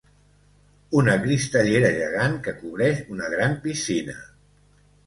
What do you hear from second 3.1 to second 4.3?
una gran piscina.